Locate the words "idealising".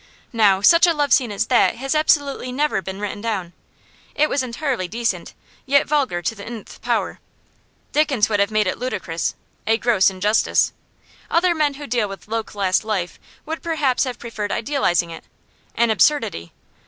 14.51-15.11